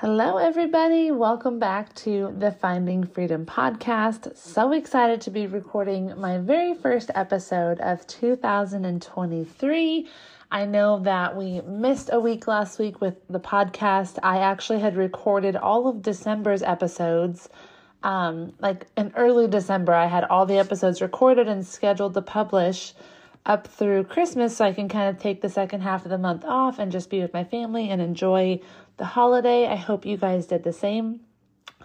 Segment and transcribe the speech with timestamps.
[0.00, 1.10] Hello, everybody.
[1.10, 4.34] Welcome back to the Finding Freedom podcast.
[4.34, 10.08] So excited to be recording my very first episode of 2023.
[10.50, 14.18] I know that we missed a week last week with the podcast.
[14.22, 17.50] I actually had recorded all of December's episodes.
[18.02, 22.94] Um, like in early December, I had all the episodes recorded and scheduled to publish
[23.46, 26.44] up through Christmas so I can kind of take the second half of the month
[26.44, 28.60] off and just be with my family and enjoy
[29.00, 29.66] the holiday.
[29.66, 31.20] I hope you guys did the same.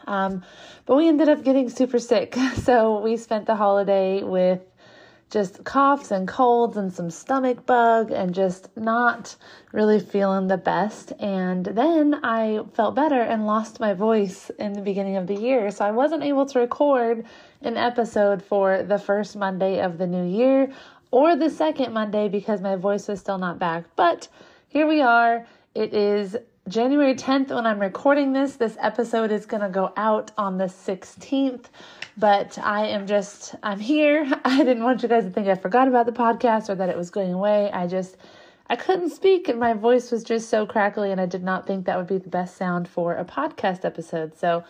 [0.05, 0.43] Um,
[0.85, 2.37] but we ended up getting super sick.
[2.55, 4.61] So we spent the holiday with
[5.31, 9.35] just coughs and colds and some stomach bug and just not
[9.71, 11.13] really feeling the best.
[11.19, 15.71] And then I felt better and lost my voice in the beginning of the year.
[15.71, 17.25] So I wasn't able to record
[17.61, 20.71] an episode for the first Monday of the new year
[21.11, 23.85] or the second Monday because my voice was still not back.
[23.95, 24.27] But
[24.67, 25.47] here we are.
[25.73, 28.55] It is January 10th when I'm recording this.
[28.55, 31.65] This episode is going to go out on the 16th,
[32.17, 34.27] but I am just, I'm here.
[34.45, 36.97] I didn't want you guys to think I forgot about the podcast or that it
[36.97, 37.69] was going away.
[37.71, 38.17] I just,
[38.67, 41.85] I couldn't speak and my voice was just so crackly and I did not think
[41.85, 44.35] that would be the best sound for a podcast episode.
[44.35, 44.63] So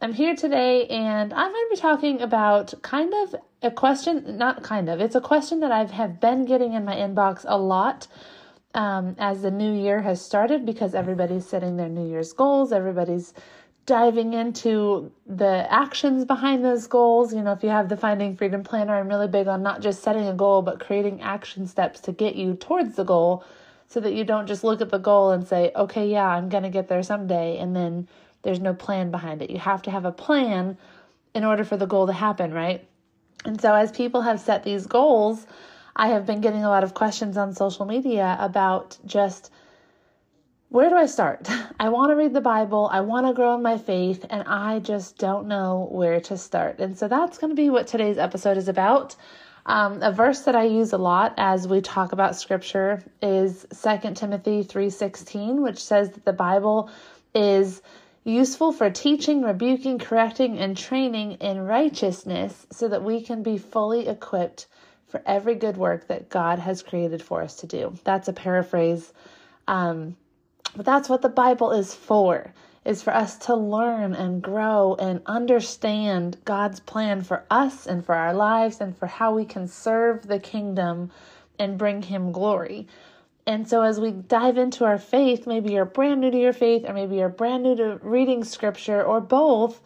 [0.00, 4.62] I'm here today and I'm going to be talking about kind of a question, not
[4.62, 8.06] kind of, it's a question that I have been getting in my inbox a lot
[8.74, 12.72] um, as the new year has started because everybody's setting their New Year's goals.
[12.72, 13.34] Everybody's
[13.84, 17.34] diving into the actions behind those goals.
[17.34, 20.02] You know, if you have the Finding Freedom Planner, I'm really big on not just
[20.02, 23.44] setting a goal, but creating action steps to get you towards the goal
[23.88, 26.62] so that you don't just look at the goal and say, okay, yeah, I'm going
[26.62, 28.08] to get there someday, and then
[28.42, 29.50] there's no plan behind it.
[29.50, 30.78] You have to have a plan
[31.34, 32.86] in order for the goal to happen, right?
[33.44, 35.46] And so, as people have set these goals,
[35.94, 39.50] I have been getting a lot of questions on social media about just
[40.72, 41.48] where do I start?
[41.80, 44.78] I want to read the Bible, I want to grow in my faith, and I
[44.78, 46.78] just don't know where to start.
[46.78, 49.14] And so that's going to be what today's episode is about.
[49.66, 54.14] Um, a verse that I use a lot as we talk about scripture is 2
[54.14, 56.88] Timothy 3:16, which says that the Bible
[57.34, 57.82] is
[58.24, 64.08] useful for teaching, rebuking, correcting, and training in righteousness so that we can be fully
[64.08, 64.66] equipped
[65.12, 67.94] for every good work that God has created for us to do.
[68.02, 69.12] That's a paraphrase.
[69.68, 70.16] Um,
[70.74, 72.54] but that's what the Bible is for,
[72.86, 78.14] is for us to learn and grow and understand God's plan for us and for
[78.14, 81.10] our lives and for how we can serve the kingdom
[81.58, 82.88] and bring him glory.
[83.46, 86.88] And so, as we dive into our faith, maybe you're brand new to your faith,
[86.88, 89.82] or maybe you're brand new to reading scripture, or both,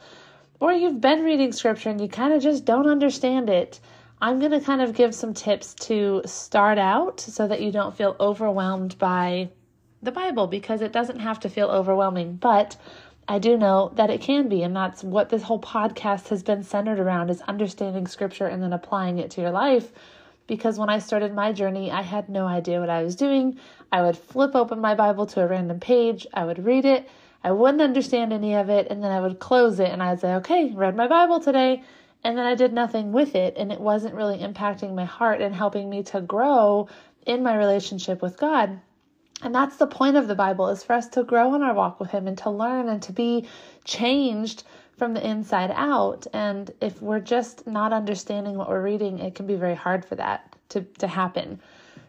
[0.60, 3.80] or you've been reading scripture and you kind of just don't understand it.
[4.26, 7.96] I'm going to kind of give some tips to start out so that you don't
[7.96, 9.50] feel overwhelmed by
[10.02, 12.76] the Bible because it doesn't have to feel overwhelming, but
[13.28, 16.64] I do know that it can be, and that's what this whole podcast has been
[16.64, 19.92] centered around is understanding scripture and then applying it to your life.
[20.48, 23.60] Because when I started my journey, I had no idea what I was doing.
[23.92, 27.08] I would flip open my Bible to a random page, I would read it,
[27.44, 30.34] I wouldn't understand any of it, and then I would close it and I'd say,
[30.34, 31.84] okay, read my Bible today
[32.24, 35.54] and then I did nothing with it, and it wasn't really impacting my heart and
[35.54, 36.88] helping me to grow
[37.26, 38.80] in my relationship with God.
[39.42, 42.00] And that's the point of the Bible is for us to grow in our walk
[42.00, 43.46] with him and to learn and to be
[43.84, 44.64] changed
[44.96, 46.26] from the inside out.
[46.32, 50.14] And if we're just not understanding what we're reading, it can be very hard for
[50.14, 51.60] that to, to happen.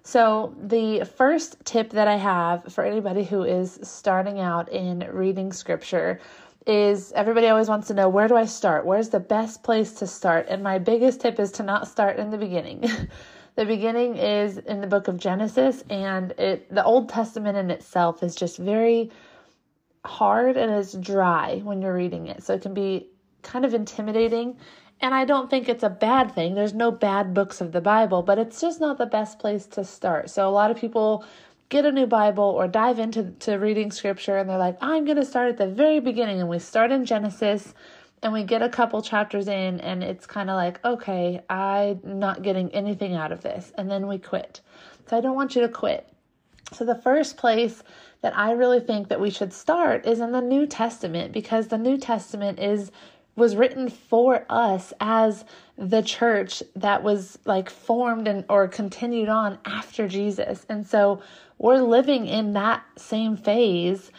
[0.04, 5.52] So, the first tip that I have for anybody who is starting out in reading
[5.52, 6.22] scripture
[6.68, 8.86] is everybody always wants to know where do I start?
[8.86, 10.48] Where's the best place to start?
[10.50, 12.86] And my biggest tip is to not start in the beginning.
[13.56, 18.24] the beginning is in the book of Genesis and it the Old Testament in itself
[18.24, 19.12] is just very
[20.06, 22.44] hard and it's dry when you're reading it.
[22.44, 23.10] So it can be
[23.44, 24.58] kind of intimidating
[25.02, 26.56] And I don't think it's a bad thing.
[26.56, 29.86] There's no bad books of the Bible, but it's just not the best place to
[29.86, 30.30] start.
[30.32, 31.26] So a lot of people
[31.70, 35.18] get a new Bible or dive into to reading scripture and they're like, I'm going
[35.18, 36.40] to start at the very beginning.
[36.40, 37.74] And we start in Genesis
[38.24, 42.42] and we get a couple chapters in and it's kind of like, okay, I'm not
[42.42, 43.72] getting anything out of this.
[43.78, 44.62] And then we quit.
[45.10, 46.08] So I don't want you to quit.
[46.74, 47.84] So the first place
[48.22, 51.78] that I really think that we should start is in the New Testament because the
[51.78, 52.92] New Testament is
[53.38, 55.46] was written for us as
[55.78, 60.66] the church that was like formed and or continued on after Jesus.
[60.68, 61.22] And so
[61.60, 64.12] we're living in that same phase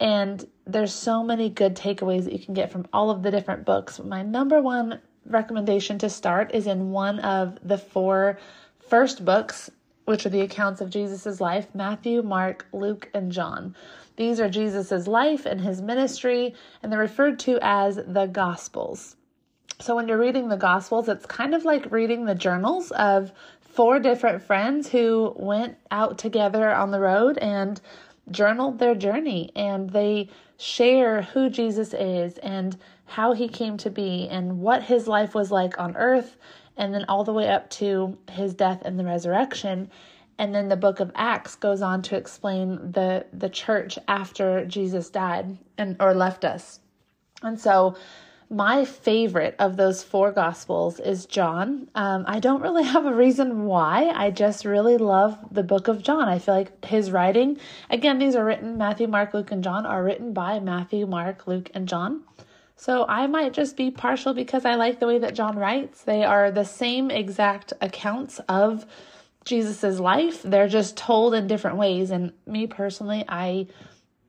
[0.00, 3.64] and there's so many good takeaways that you can get from all of the different
[3.64, 3.98] books.
[3.98, 8.38] My number one recommendation to start is in one of the four
[8.86, 9.70] first books,
[10.04, 13.74] which are the accounts of Jesus' life Matthew, Mark, Luke, and John.
[14.18, 19.14] These are Jesus' life and his ministry, and they're referred to as the Gospels.
[19.80, 23.30] So when you're reading the Gospels, it's kind of like reading the journals of
[23.60, 27.80] four different friends who went out together on the road and
[28.28, 32.76] journaled their journey and they share who Jesus is and
[33.06, 36.36] how he came to be and what his life was like on earth
[36.76, 39.88] and then all the way up to his death and the resurrection
[40.38, 45.10] and then the book of acts goes on to explain the the church after jesus
[45.10, 46.80] died and or left us.
[47.42, 47.96] And so
[48.50, 51.88] my favorite of those four gospels is john.
[51.94, 54.10] Um, i don't really have a reason why.
[54.14, 56.28] I just really love the book of john.
[56.28, 57.58] I feel like his writing
[57.90, 61.70] again these are written matthew mark luke and john are written by matthew mark luke
[61.74, 62.22] and john.
[62.80, 66.02] So I might just be partial because I like the way that John writes.
[66.04, 68.86] They are the same exact accounts of
[69.48, 70.42] Jesus's life.
[70.42, 72.10] They're just told in different ways.
[72.10, 73.66] And me personally, I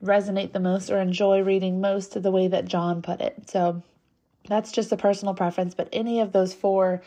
[0.03, 3.49] resonate the most or enjoy reading most of the way that John put it.
[3.49, 3.83] So
[4.47, 7.01] that's just a personal preference, but any of those four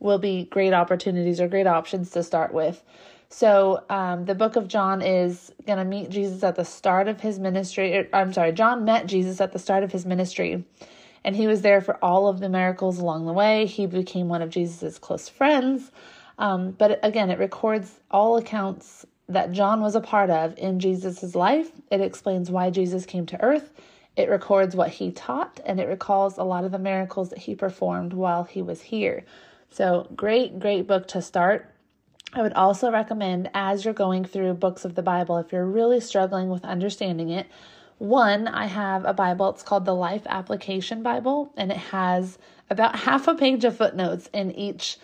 [0.00, 2.82] will be great opportunities or great options to start with.
[3.28, 7.20] So, um, the book of John is going to meet Jesus at the start of
[7.20, 7.96] his ministry.
[7.96, 10.64] Er, I'm sorry, John met Jesus at the start of his ministry,
[11.24, 13.64] and he was there for all of the miracles along the way.
[13.64, 15.90] He became one of Jesus's close friends.
[16.38, 21.34] Um, but again, it records all accounts that John was a part of in Jesus'
[21.34, 21.70] life.
[21.90, 23.72] It explains why Jesus came to earth.
[24.16, 27.54] It records what he taught and it recalls a lot of the miracles that he
[27.54, 29.24] performed while he was here.
[29.70, 31.70] So, great, great book to start.
[32.34, 36.00] I would also recommend as you're going through books of the Bible, if you're really
[36.00, 37.46] struggling with understanding it,
[37.98, 39.50] one, I have a Bible.
[39.50, 42.36] It's called the Life Application Bible, and it has
[42.68, 44.98] about half a page of footnotes in each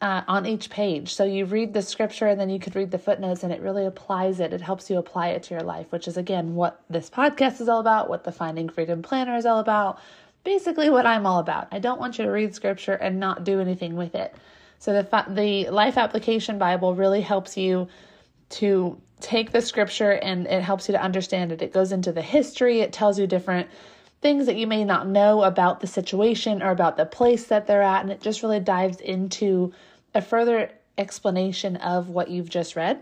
[0.00, 1.14] uh, on each page.
[1.14, 3.86] So you read the scripture and then you could read the footnotes and it really
[3.86, 4.52] applies it.
[4.52, 7.68] It helps you apply it to your life, which is again what this podcast is
[7.68, 9.98] all about, what the Finding Freedom Planner is all about,
[10.44, 11.68] basically what I'm all about.
[11.72, 14.34] I don't want you to read scripture and not do anything with it.
[14.78, 17.88] So the the Life Application Bible really helps you
[18.48, 21.62] to take the scripture and it helps you to understand it.
[21.62, 23.68] It goes into the history, it tells you different
[24.20, 27.82] things that you may not know about the situation or about the place that they're
[27.82, 29.72] at and it just really dives into
[30.14, 33.00] a further explanation of what you've just read.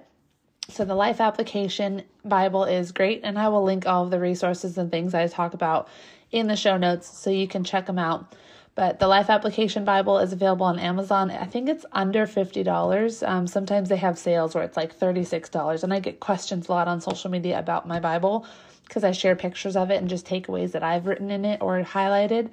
[0.68, 4.78] So, the Life Application Bible is great, and I will link all of the resources
[4.78, 5.88] and things I talk about
[6.32, 8.34] in the show notes so you can check them out.
[8.74, 11.30] But the Life Application Bible is available on Amazon.
[11.30, 13.28] I think it's under $50.
[13.28, 15.84] Um, sometimes they have sales where it's like $36.
[15.84, 18.46] And I get questions a lot on social media about my Bible
[18.84, 21.82] because I share pictures of it and just takeaways that I've written in it or
[21.82, 22.50] highlighted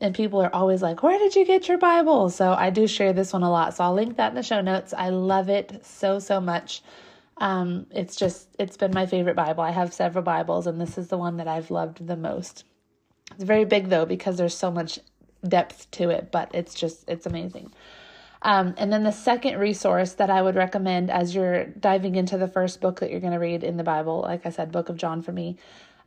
[0.00, 2.30] and people are always like, Where did you get your Bible?
[2.30, 3.74] So I do share this one a lot.
[3.74, 4.92] So I'll link that in the show notes.
[4.92, 6.82] I love it so, so much.
[7.38, 9.62] Um, it's just, it's been my favorite Bible.
[9.62, 12.64] I have several Bibles, and this is the one that I've loved the most.
[13.32, 14.98] It's very big though, because there's so much
[15.46, 17.72] depth to it, but it's just, it's amazing.
[18.44, 22.46] Um, and then the second resource that I would recommend as you're diving into the
[22.46, 24.98] first book that you're going to read in the Bible, like I said, Book of
[24.98, 25.56] John for me,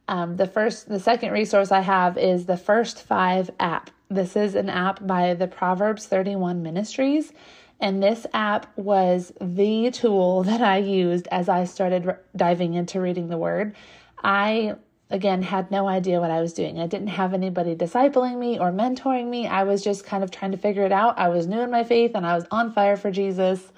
[0.08, 3.89] um, the first, the second resource I have is the First Five app.
[4.10, 7.34] This is an app by the Proverbs 31 Ministries.
[7.79, 13.29] And this app was the tool that I used as I started diving into reading
[13.29, 13.75] the Word.
[14.24, 14.75] I,
[15.09, 16.79] again, had no idea what I was doing.
[16.79, 19.47] I didn't have anybody discipling me or mentoring me.
[19.47, 21.17] I was just kind of trying to figure it out.
[21.17, 23.71] I was new in my faith and I was on fire for Jesus.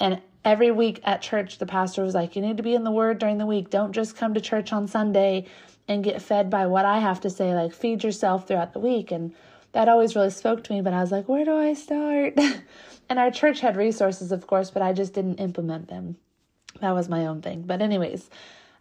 [0.00, 2.90] And every week at church, the pastor was like, You need to be in the
[2.90, 3.70] Word during the week.
[3.70, 5.46] Don't just come to church on Sunday
[5.86, 7.54] and get fed by what I have to say.
[7.54, 9.10] Like, feed yourself throughout the week.
[9.10, 9.34] And
[9.72, 12.34] that always really spoke to me, but I was like, Where do I start?
[13.08, 16.16] and our church had resources, of course, but I just didn't implement them.
[16.80, 17.62] That was my own thing.
[17.62, 18.30] But, anyways,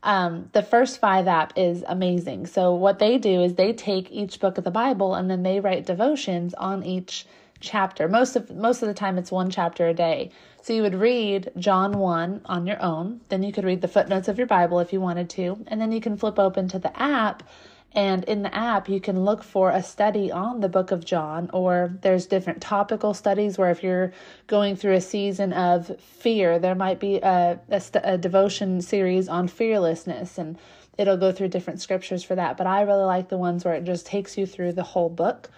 [0.01, 2.47] Um, the First Five app is amazing.
[2.47, 5.59] So, what they do is they take each book of the Bible and then they
[5.59, 7.25] write devotions on each
[7.59, 8.07] chapter.
[8.07, 10.31] Most of most of the time it's one chapter a day.
[10.61, 14.27] So you would read John 1 on your own, then you could read the footnotes
[14.27, 16.97] of your Bible if you wanted to, and then you can flip open to the
[17.01, 17.43] app
[17.93, 21.49] and in the app, you can look for a study on the book of John,
[21.51, 24.13] or there's different topical studies where if you're
[24.45, 29.47] going through a season of fear, there might be a, a, a, devotion series on
[29.47, 30.59] fearlessness, and
[30.99, 32.57] it'll go through different scriptures for that.
[32.57, 35.49] But I really like the ones where it just takes you through the whole book.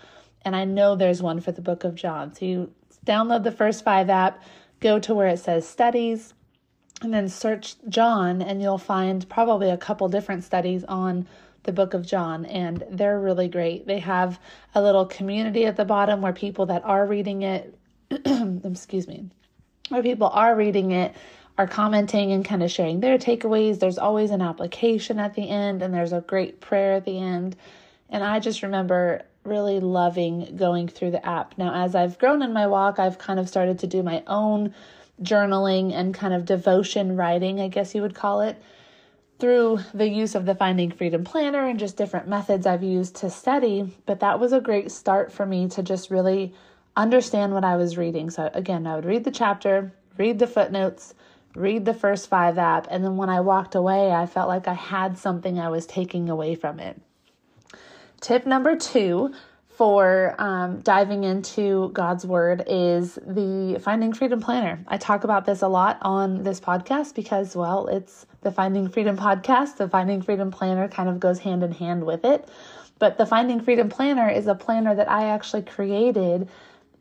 [0.44, 2.34] And I know there's one for the book of John.
[2.34, 2.72] So you
[3.06, 4.42] download the first five app,
[4.80, 6.34] go to where it says studies,
[7.02, 11.28] and then search John, and you'll find probably a couple different studies on
[11.64, 13.86] the book of John, and they're really great.
[13.86, 14.40] They have
[14.74, 17.78] a little community at the bottom where people that are reading it,
[18.64, 19.30] excuse me,
[19.90, 21.16] where people are reading it
[21.58, 23.80] are commenting and kind of sharing their takeaways.
[23.80, 27.56] There's always an application at the end, and there's a great prayer at the end.
[28.10, 31.58] And I just remember really loving going through the app.
[31.58, 34.74] Now, as I've grown in my walk, I've kind of started to do my own
[35.22, 38.62] journaling and kind of devotion writing, I guess you would call it
[39.42, 43.30] through the use of the Finding Freedom Planner and just different methods I've used to
[43.32, 43.92] study.
[44.06, 46.54] But that was a great start for me to just really
[46.96, 48.30] understand what I was reading.
[48.30, 51.16] So, again, I would read the chapter, read the footnotes,
[51.56, 54.76] read the first five app, and then when I walked away, I felt like I
[54.76, 57.02] had something I was taking away from it.
[58.22, 59.34] Tip number two
[59.82, 64.80] for um, diving into God's Word is the Finding Freedom Planner.
[64.88, 69.18] I talk about this a lot on this podcast because, well, it's the Finding Freedom
[69.18, 69.78] podcast.
[69.78, 72.48] The Finding Freedom Planner kind of goes hand in hand with it.
[73.00, 76.48] But the Finding Freedom Planner is a planner that I actually created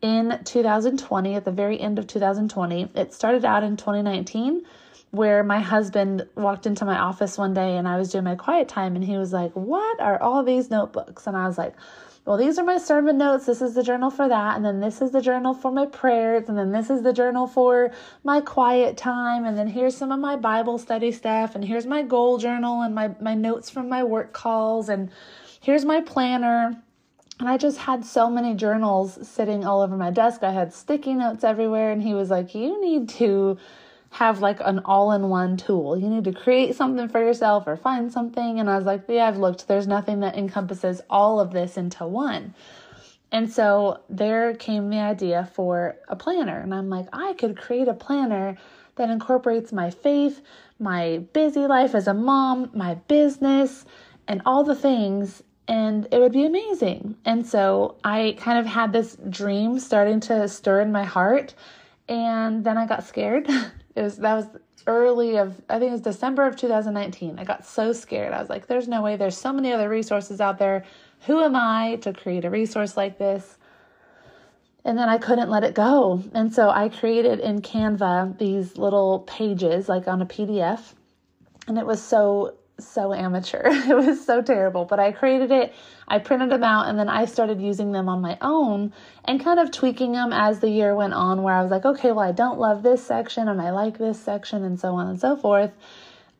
[0.01, 2.89] in 2020, at the very end of 2020.
[2.95, 4.63] It started out in 2019
[5.11, 8.67] where my husband walked into my office one day and I was doing my quiet
[8.67, 11.27] time and he was like, What are all these notebooks?
[11.27, 11.75] And I was like,
[12.25, 13.47] well, these are my sermon notes.
[13.47, 14.55] This is the journal for that.
[14.55, 16.49] And then this is the journal for my prayers.
[16.49, 17.91] And then this is the journal for
[18.23, 19.43] my quiet time.
[19.43, 21.55] And then here's some of my Bible study stuff.
[21.55, 24.87] And here's my goal journal and my, my notes from my work calls.
[24.87, 25.09] And
[25.61, 26.79] here's my planner.
[27.39, 30.43] And I just had so many journals sitting all over my desk.
[30.43, 31.91] I had sticky notes everywhere.
[31.91, 33.57] And he was like, You need to
[34.11, 35.97] have like an all in one tool.
[35.97, 38.59] You need to create something for yourself or find something.
[38.59, 39.67] And I was like, yeah, I've looked.
[39.67, 42.53] There's nothing that encompasses all of this into one.
[43.31, 46.59] And so there came the idea for a planner.
[46.59, 48.57] And I'm like, I could create a planner
[48.95, 50.41] that incorporates my faith,
[50.77, 53.85] my busy life as a mom, my business,
[54.27, 55.41] and all the things.
[55.69, 57.15] And it would be amazing.
[57.23, 61.55] And so I kind of had this dream starting to stir in my heart.
[62.09, 63.47] And then I got scared
[63.95, 64.47] It was that was
[64.87, 67.39] early of I think it was December of 2019.
[67.39, 68.33] I got so scared.
[68.33, 70.83] I was like, there's no way there's so many other resources out there.
[71.27, 73.57] Who am I to create a resource like this?
[74.83, 76.23] And then I couldn't let it go.
[76.33, 80.93] And so I created in Canva these little pages like on a PDF.
[81.67, 82.55] And it was so
[82.87, 83.63] so amateur.
[83.91, 85.73] It was so terrible, but I created it,
[86.07, 88.93] I printed them out, and then I started using them on my own
[89.25, 92.11] and kind of tweaking them as the year went on, where I was like, okay,
[92.11, 95.19] well, I don't love this section and I like this section, and so on and
[95.19, 95.71] so forth.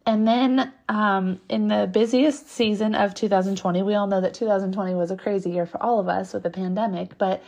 [0.06, 5.12] And then um, in the busiest season of 2020, we all know that 2020 was
[5.12, 7.44] a crazy year for all of us with the pandemic, but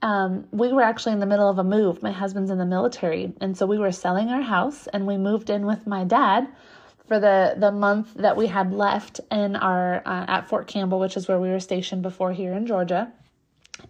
[0.00, 2.02] um, we were actually in the middle of a move.
[2.02, 5.50] My husband's in the military, and so we were selling our house and we moved
[5.50, 6.46] in with my dad
[7.08, 11.16] for the the month that we had left in our uh, at Fort Campbell, which
[11.16, 13.10] is where we were stationed before here in Georgia,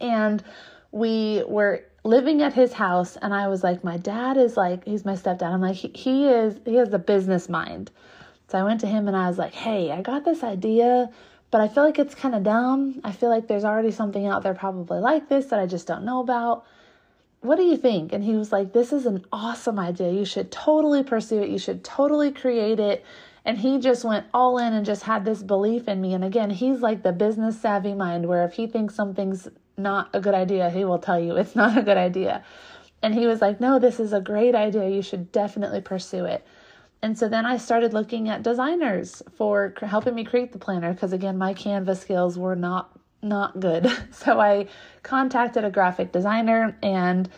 [0.01, 0.43] and
[0.93, 5.05] we were living at his house and I was like my dad is like he's
[5.05, 5.43] my stepdad.
[5.53, 7.91] I'm like he, he is he has a business mind.
[8.49, 11.11] So I went to him and I was like hey I got this idea
[11.51, 13.01] but I feel like it's kind of dumb.
[13.05, 16.05] I feel like there's already something out there probably like this that I just don't
[16.05, 16.65] know about
[17.41, 18.13] what do you think?
[18.13, 20.13] And he was like, This is an awesome idea.
[20.13, 21.51] You should totally pursue it.
[21.51, 23.05] You should totally create it.
[23.45, 26.15] And he just went all in and just had this belief in me.
[26.15, 30.21] And again, he's like the business savvy mind where if he thinks something's not a
[30.21, 32.45] good idea, he will tell you it's not a good idea.
[33.03, 34.89] And he was like, No, this is a great idea.
[34.89, 36.45] You should definitely pursue it.
[37.01, 41.13] And so then I started looking at designers for helping me create the planner because,
[41.13, 43.91] again, my Canva skills were not not good.
[44.13, 44.67] So I
[45.03, 47.29] contacted a graphic designer and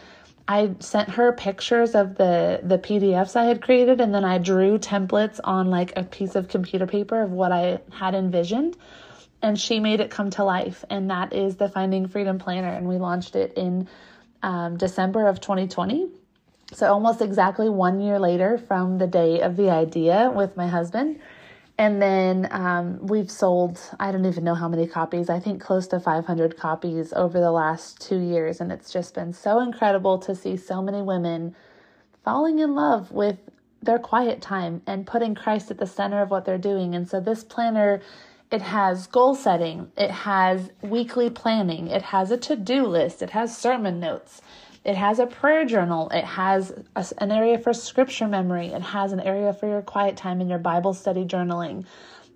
[0.48, 4.78] I sent her pictures of the the PDFs I had created and then I drew
[4.78, 8.76] templates on like a piece of computer paper of what I had envisioned
[9.42, 12.88] and she made it come to life and that is the Finding Freedom Planner and
[12.88, 13.86] we launched it in
[14.42, 16.08] um, December of 2020.
[16.72, 21.20] So almost exactly one year later from the day of the idea with my husband
[21.80, 25.86] And then um, we've sold, I don't even know how many copies, I think close
[25.88, 28.60] to 500 copies over the last two years.
[28.60, 31.56] And it's just been so incredible to see so many women
[32.22, 33.38] falling in love with
[33.82, 36.94] their quiet time and putting Christ at the center of what they're doing.
[36.94, 38.02] And so this planner,
[38.50, 43.30] it has goal setting, it has weekly planning, it has a to do list, it
[43.30, 44.42] has sermon notes.
[44.84, 46.08] It has a prayer journal.
[46.10, 48.68] It has a, an area for scripture memory.
[48.68, 51.84] It has an area for your quiet time and your Bible study journaling.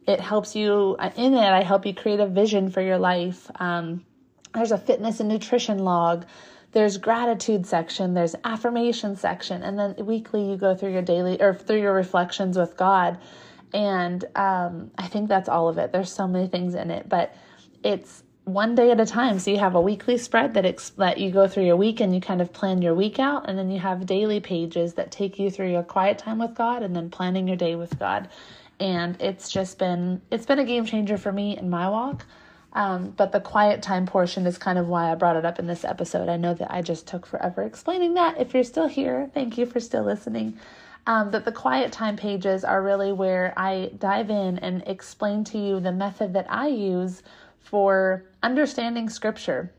[0.06, 3.50] It helps you, uh, in it, I help you create a vision for your life.
[3.56, 4.04] Um,
[4.52, 6.26] there's a fitness and nutrition log.
[6.72, 8.12] There's gratitude section.
[8.12, 9.62] There's affirmation section.
[9.62, 13.18] And then weekly, you go through your daily or through your reflections with God.
[13.72, 15.92] And um, I think that's all of it.
[15.92, 17.34] There's so many things in it, but
[17.82, 19.38] it's one day at a time.
[19.38, 22.14] So you have a weekly spread that ex- that you go through your week and
[22.14, 25.38] you kind of plan your week out, and then you have daily pages that take
[25.38, 28.28] you through your quiet time with God and then planning your day with God.
[28.80, 32.26] And it's just been it's been a game changer for me in my walk.
[32.74, 35.66] Um, but the quiet time portion is kind of why I brought it up in
[35.68, 36.28] this episode.
[36.28, 38.40] I know that I just took forever explaining that.
[38.40, 40.58] If you're still here, thank you for still listening.
[41.06, 45.58] Um, that the quiet time pages are really where I dive in and explain to
[45.58, 47.22] you the method that I use
[47.64, 49.72] for understanding scripture.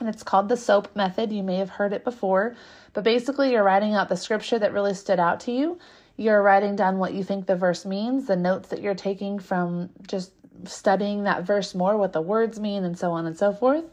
[0.00, 1.32] And it's called the SOAP method.
[1.32, 2.56] You may have heard it before,
[2.94, 5.78] but basically, you're writing out the scripture that really stood out to you.
[6.16, 9.90] You're writing down what you think the verse means, the notes that you're taking from
[10.06, 10.32] just
[10.64, 13.84] studying that verse more, what the words mean, and so on and so forth.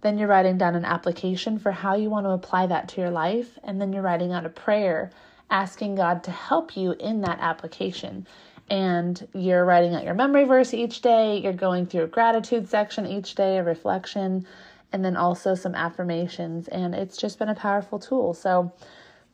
[0.00, 3.10] Then you're writing down an application for how you want to apply that to your
[3.10, 3.58] life.
[3.64, 5.10] And then you're writing out a prayer
[5.50, 8.26] asking God to help you in that application
[8.70, 13.06] and you're writing out your memory verse each day, you're going through a gratitude section
[13.06, 14.46] each day, a reflection,
[14.92, 16.68] and then also some affirmations.
[16.68, 18.34] And it's just been a powerful tool.
[18.34, 18.72] So,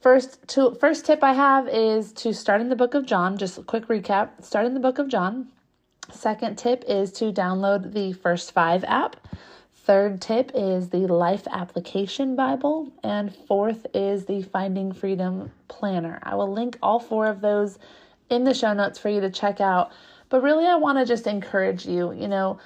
[0.01, 3.37] first, to, first tip I have is to start in the book of John.
[3.37, 5.49] Just a quick recap start in the book of John.
[6.13, 9.17] Second tip is to download the First Five app.
[9.75, 12.93] Third tip is the Life Application Bible.
[13.03, 16.21] And fourth is the Finding Freedom Planner.
[16.23, 17.79] I will link all four of those
[18.31, 19.93] in the show notes for you to check out.
[20.29, 22.13] But really, I want to just encourage you.
[22.13, 22.59] You know,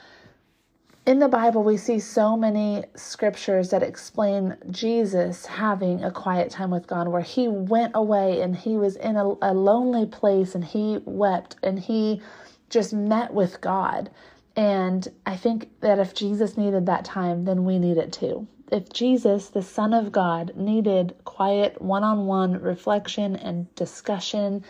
[1.08, 6.70] in the Bible, we see so many scriptures that explain Jesus having a quiet time
[6.70, 10.64] with God where he went away and he was in a, a lonely place and
[10.64, 12.20] he wept and he
[12.68, 14.10] just met with God.
[14.54, 18.46] And I think that if Jesus needed that time, then we need it too.
[18.70, 24.62] If Jesus, the Son of God, needed quiet one on one reflection and discussion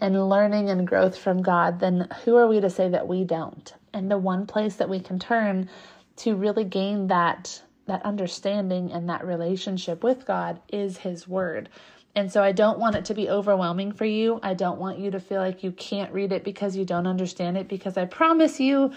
[0.00, 3.72] and learning and growth from God, then who are we to say that we don't?
[3.92, 5.70] And the one place that we can turn
[6.16, 11.68] to really gain that that understanding and that relationship with God is his word.
[12.16, 14.40] And so I don't want it to be overwhelming for you.
[14.42, 17.56] I don't want you to feel like you can't read it because you don't understand
[17.56, 18.92] it because I promise you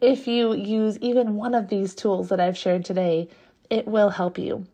[0.00, 3.28] if you use even one of these tools that I've shared today,
[3.70, 4.66] it will help you.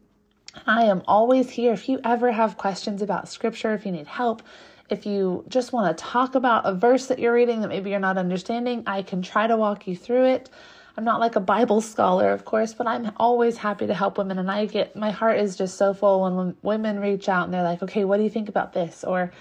[0.66, 4.42] I am always here if you ever have questions about scripture, if you need help,
[4.90, 8.00] if you just want to talk about a verse that you're reading that maybe you're
[8.00, 10.50] not understanding, I can try to walk you through it.
[10.96, 14.38] I'm not like a Bible scholar, of course, but I'm always happy to help women.
[14.38, 17.62] And I get my heart is just so full when women reach out and they're
[17.62, 19.02] like, okay, what do you think about this?
[19.02, 19.32] Or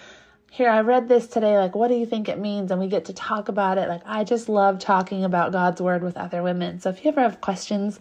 [0.49, 1.58] here, I read this today.
[1.58, 2.71] Like, what do you think it means?
[2.71, 3.88] And we get to talk about it.
[3.88, 6.79] Like, I just love talking about God's word with other women.
[6.79, 7.99] So if you ever have questions,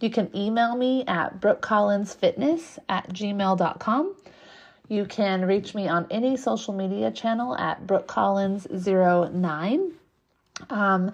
[0.00, 4.14] you can email me at brookecollinsfitness at gmail.com.
[4.90, 9.92] You can reach me on any social media channel at brookecollins09.
[10.68, 11.12] Um,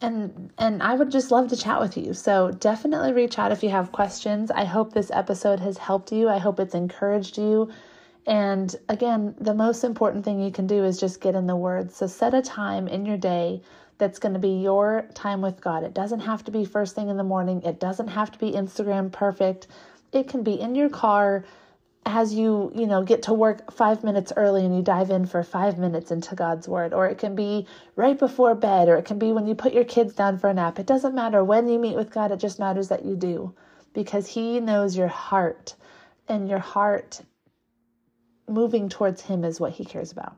[0.00, 2.14] and and I would just love to chat with you.
[2.14, 4.50] So definitely reach out if you have questions.
[4.50, 6.28] I hope this episode has helped you.
[6.28, 7.70] I hope it's encouraged you.
[8.26, 11.92] And again, the most important thing you can do is just get in the word.
[11.92, 13.62] So set a time in your day
[13.98, 15.84] that's going to be your time with God.
[15.84, 17.62] It doesn't have to be first thing in the morning.
[17.62, 19.68] It doesn't have to be Instagram perfect.
[20.12, 21.44] It can be in your car
[22.06, 25.42] as you, you know, get to work five minutes early and you dive in for
[25.42, 29.18] five minutes into God's Word, or it can be right before bed, or it can
[29.18, 30.78] be when you put your kids down for a nap.
[30.78, 33.54] It doesn't matter when you meet with God, it just matters that you do
[33.92, 35.74] because He knows your heart,
[36.28, 37.20] and your heart
[38.48, 40.36] moving towards Him is what He cares about.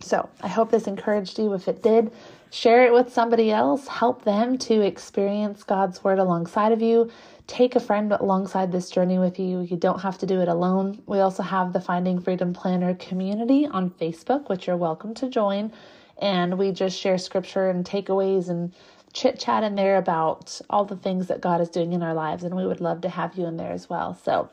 [0.00, 1.52] So I hope this encouraged you.
[1.54, 2.12] If it did,
[2.50, 7.10] share it with somebody else, help them to experience God's Word alongside of you
[7.46, 9.60] take a friend alongside this journey with you.
[9.60, 11.02] You don't have to do it alone.
[11.06, 15.72] We also have the Finding Freedom Planner community on Facebook, which you're welcome to join.
[16.18, 18.74] And we just share scripture and takeaways and
[19.12, 22.42] chit chat in there about all the things that God is doing in our lives.
[22.42, 24.14] And we would love to have you in there as well.
[24.14, 24.50] So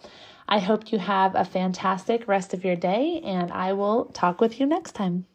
[0.48, 4.60] I hope you have a fantastic rest of your day, and I will talk with
[4.60, 5.26] you next time.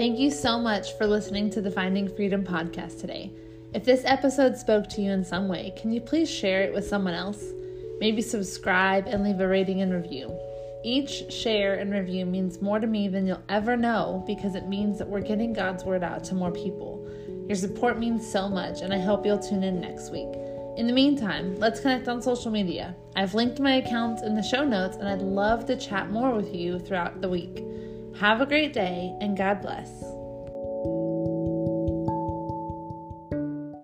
[0.00, 3.34] Thank you so much for listening to the Finding Freedom podcast today.
[3.74, 6.88] If this episode spoke to you in some way, can you please share it with
[6.88, 7.44] someone else?
[8.00, 10.34] Maybe subscribe and leave a rating and review.
[10.82, 14.96] Each share and review means more to me than you'll ever know because it means
[14.96, 17.06] that we're getting God's word out to more people.
[17.46, 20.34] Your support means so much, and I hope you'll tune in next week.
[20.78, 22.96] In the meantime, let's connect on social media.
[23.16, 26.54] I've linked my accounts in the show notes, and I'd love to chat more with
[26.54, 27.66] you throughout the week.
[28.18, 30.09] Have a great day, and God bless.